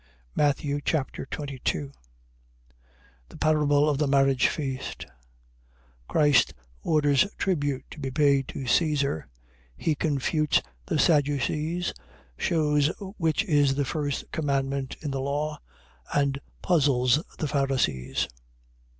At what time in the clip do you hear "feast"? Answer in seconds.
4.47-5.05